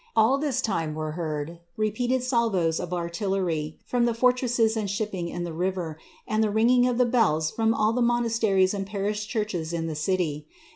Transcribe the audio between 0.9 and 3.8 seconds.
were heard repeated salvoes of artillery